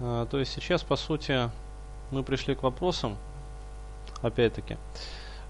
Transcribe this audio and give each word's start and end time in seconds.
А, 0.00 0.26
то 0.26 0.38
есть 0.38 0.52
сейчас, 0.52 0.82
по 0.82 0.96
сути, 0.96 1.50
мы 2.10 2.22
пришли 2.22 2.54
к 2.54 2.62
вопросам, 2.62 3.16
опять-таки, 4.22 4.76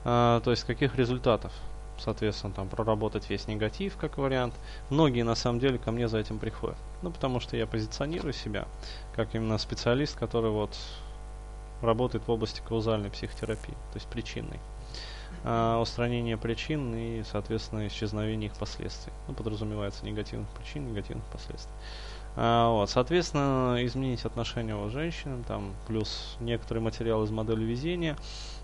а, 0.05 0.41
то 0.41 0.51
есть 0.51 0.65
каких 0.65 0.97
результатов, 0.97 1.53
соответственно, 1.99 2.53
там 2.53 2.69
проработать 2.69 3.29
весь 3.29 3.49
негатив 3.49 3.97
как 3.97 4.19
вариант. 4.19 4.55
Многие 4.91 5.23
на 5.23 5.35
самом 5.35 5.59
деле 5.61 5.79
ко 5.79 5.91
мне 5.91 6.09
за 6.09 6.19
этим 6.19 6.39
приходят. 6.39 6.79
Ну, 7.03 7.11
потому 7.11 7.41
что 7.41 7.57
я 7.57 7.67
позиционирую 7.67 8.33
себя 8.33 8.67
как 9.15 9.35
именно 9.35 9.59
специалист, 9.59 10.17
который 10.19 10.51
вот 10.51 10.77
работает 11.83 12.27
в 12.27 12.31
области 12.31 12.63
каузальной 12.67 13.11
психотерапии, 13.11 13.75
то 13.93 13.97
есть 13.97 14.07
причинной. 14.07 14.61
А, 15.45 15.81
устранение 15.81 16.37
причин 16.37 16.95
и, 16.95 17.23
соответственно, 17.23 17.87
исчезновение 17.87 18.51
их 18.51 18.57
последствий. 18.57 19.13
Ну, 19.29 19.35
подразумевается 19.35 20.05
негативных 20.05 20.49
причин, 20.51 20.89
негативных 20.89 21.25
последствий. 21.27 21.73
А, 22.37 22.71
вот, 22.71 22.91
соответственно, 22.91 23.79
изменить 23.81 24.25
отношение 24.25 24.75
вот, 24.75 24.93
женщинам, 24.93 25.45
там, 25.45 25.75
плюс 25.87 26.37
некоторый 26.41 26.81
материал 26.81 27.25
из 27.25 27.31
модели 27.31 27.65
везения, 27.65 28.17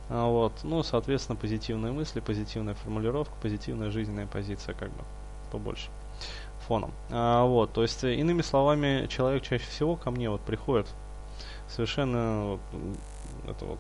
а, 0.09 0.27
вот, 0.27 0.53
ну, 0.63 0.83
соответственно, 0.83 1.37
позитивные 1.37 1.93
мысли, 1.93 2.21
позитивная 2.21 2.75
формулировка, 2.75 3.35
позитивная 3.41 3.91
жизненная 3.91 4.27
позиция, 4.27 4.75
как 4.75 4.91
бы, 4.91 5.05
побольше 5.51 5.89
фоном. 6.67 6.93
А, 7.11 7.45
вот, 7.45 7.73
то 7.73 7.83
есть, 7.83 8.03
иными 8.05 8.43
словами, 8.43 9.07
человек 9.07 9.43
чаще 9.43 9.65
всего 9.65 9.97
ко 9.97 10.11
мне 10.11 10.29
вот 10.29 10.41
приходит 10.43 10.89
совершенно 11.69 12.45
вот, 12.53 12.61
это 13.49 13.65
вот 13.65 13.79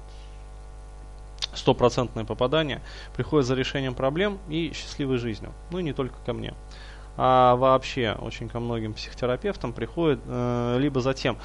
стопроцентное 1.54 2.24
попадание, 2.24 2.80
приходит 3.14 3.46
за 3.46 3.54
решением 3.54 3.94
проблем 3.94 4.38
и 4.48 4.72
счастливой 4.74 5.18
жизнью. 5.18 5.52
Ну 5.70 5.78
и 5.78 5.82
не 5.82 5.92
только 5.92 6.16
ко 6.24 6.32
мне. 6.32 6.54
А 7.16 7.56
вообще 7.56 8.16
очень 8.20 8.48
ко 8.48 8.58
многим 8.60 8.94
психотерапевтам 8.94 9.72
приходит 9.72 10.20
э, 10.26 10.76
либо 10.78 11.00
за 11.00 11.12
тем, 11.12 11.36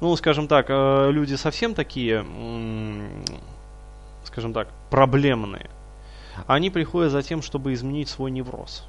ну, 0.00 0.14
скажем 0.16 0.46
так, 0.46 0.66
э, 0.68 1.10
люди 1.10 1.34
совсем 1.34 1.74
такие, 1.74 2.24
э, 2.24 3.24
скажем 4.24 4.52
так, 4.52 4.68
проблемные. 4.90 5.70
Они 6.46 6.70
приходят 6.70 7.10
за 7.10 7.22
тем, 7.22 7.42
чтобы 7.42 7.72
изменить 7.72 8.08
свой 8.08 8.30
невроз 8.30 8.86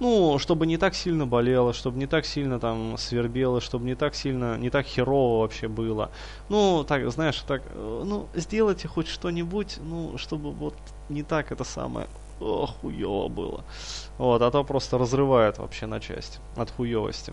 ну, 0.00 0.38
чтобы 0.38 0.66
не 0.66 0.76
так 0.76 0.94
сильно 0.94 1.26
болело, 1.26 1.72
чтобы 1.72 1.98
не 1.98 2.06
так 2.06 2.26
сильно 2.26 2.58
там 2.58 2.96
свербело, 2.98 3.60
чтобы 3.60 3.84
не 3.86 3.94
так 3.94 4.14
сильно, 4.14 4.56
не 4.58 4.70
так 4.70 4.86
херово 4.86 5.40
вообще 5.40 5.68
было. 5.68 6.10
Ну, 6.48 6.84
так, 6.84 7.10
знаешь, 7.10 7.42
так, 7.46 7.62
э, 7.74 8.02
ну, 8.04 8.28
сделайте 8.34 8.88
хоть 8.88 9.08
что-нибудь, 9.08 9.78
ну, 9.82 10.18
чтобы 10.18 10.50
вот 10.50 10.74
не 11.08 11.22
так 11.22 11.52
это 11.52 11.64
самое 11.64 12.06
о, 12.40 12.66
хуево 12.66 13.28
было. 13.28 13.64
Вот, 14.18 14.42
а 14.42 14.50
то 14.50 14.64
просто 14.64 14.98
разрывает 14.98 15.58
вообще 15.58 15.86
на 15.86 16.00
части 16.00 16.38
от 16.56 16.70
хуевости. 16.70 17.32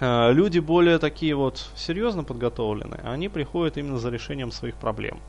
Э, 0.00 0.32
люди 0.32 0.58
более 0.58 0.98
такие 0.98 1.34
вот 1.34 1.68
серьезно 1.76 2.24
подготовленные, 2.24 3.00
они 3.04 3.28
приходят 3.28 3.76
именно 3.76 3.98
за 3.98 4.10
решением 4.10 4.52
своих 4.52 4.74
проблем. 4.76 5.20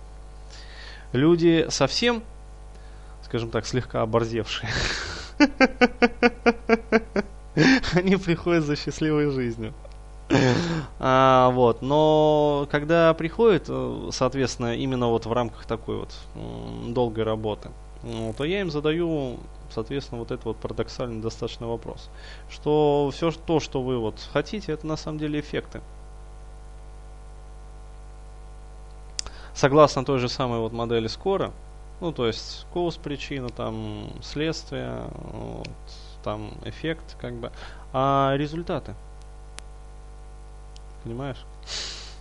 Люди 1.12 1.68
совсем, 1.70 2.24
скажем 3.24 3.50
так, 3.50 3.66
слегка 3.66 4.02
оборзевшие, 4.02 4.70
Они 8.04 8.18
приходят 8.18 8.64
за 8.64 8.76
счастливой 8.76 9.32
жизнью. 9.32 9.74
А, 10.98 11.52
вот, 11.52 11.82
но 11.82 12.68
когда 12.72 13.14
приходят, 13.14 13.66
э, 13.68 14.10
соответственно, 14.12 14.76
именно 14.76 15.08
вот 15.08 15.26
в 15.26 15.32
рамках 15.32 15.66
такой 15.66 15.98
вот 15.98 16.16
долгой 16.88 17.26
работы, 17.26 17.70
ну, 18.02 18.34
то 18.36 18.44
я 18.44 18.62
им 18.62 18.72
задаю, 18.72 19.38
соответственно, 19.70 20.20
вот 20.20 20.32
этот 20.32 20.46
вот 20.46 20.58
парадоксальный 20.58 21.22
достаточно 21.22 21.68
вопрос, 21.68 22.10
что 22.50 23.12
все 23.14 23.32
то, 23.32 23.60
что 23.60 23.82
вы 23.84 24.00
вот 24.00 24.16
хотите, 24.32 24.72
это 24.72 24.88
на 24.88 24.96
самом 24.96 25.20
деле 25.20 25.40
эффекты. 25.40 25.82
Согласно 29.54 30.06
той 30.06 30.18
же 30.20 30.30
самой 30.30 30.60
вот 30.60 30.72
модели 30.72 31.08
скоро, 31.08 31.52
ну, 32.02 32.12
то 32.12 32.26
есть, 32.26 32.66
cause 32.74 33.00
причина, 33.00 33.50
там, 33.50 34.10
следствие, 34.24 35.04
вот, 35.34 35.68
там, 36.26 36.52
эффект, 36.66 37.16
как 37.22 37.34
бы. 37.36 37.52
А 37.94 38.34
результаты? 38.36 38.96
Понимаешь? 41.04 41.46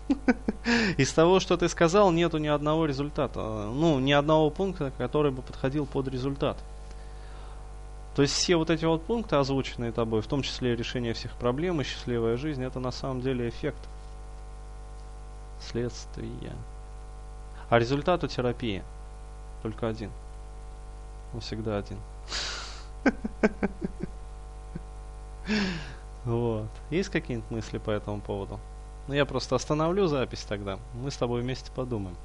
Из 0.99 1.13
того, 1.13 1.41
что 1.41 1.57
ты 1.57 1.69
сказал, 1.69 2.13
нету 2.13 2.39
ни 2.39 2.47
одного 2.47 2.85
результата. 2.85 3.41
Ну, 3.41 3.99
ни 3.99 4.13
одного 4.13 4.51
пункта, 4.51 4.93
который 4.99 5.33
бы 5.33 5.41
подходил 5.41 5.87
под 5.87 6.09
результат. 6.09 6.59
То 8.15 8.23
есть 8.23 8.35
все 8.35 8.57
вот 8.57 8.71
эти 8.71 8.85
вот 8.85 9.03
пункты, 9.03 9.37
озвученные 9.37 9.91
тобой, 9.91 10.21
в 10.21 10.27
том 10.27 10.43
числе 10.43 10.77
решение 10.77 11.15
всех 11.15 11.33
проблем 11.33 11.81
и 11.81 11.85
счастливая 11.85 12.37
жизнь, 12.37 12.63
это 12.63 12.79
на 12.79 12.93
самом 12.93 13.23
деле 13.23 13.49
эффект. 13.49 13.81
Следствие. 15.61 16.53
А 17.71 17.79
результат 17.79 18.23
у 18.23 18.29
терапии– 18.29 18.85
только 19.65 19.89
один. 19.89 20.11
Он 21.33 21.41
всегда 21.41 21.79
один. 21.79 21.99
Вот. 26.25 26.71
Есть 26.91 27.11
какие-нибудь 27.11 27.51
мысли 27.51 27.77
по 27.77 27.91
этому 27.91 28.21
поводу? 28.21 28.59
Ну, 29.09 29.15
я 29.15 29.27
просто 29.27 29.57
остановлю 29.57 30.07
запись 30.07 30.47
тогда. 30.49 30.79
Мы 30.95 31.11
с 31.11 31.17
тобой 31.19 31.43
вместе 31.43 31.71
подумаем. 31.71 32.17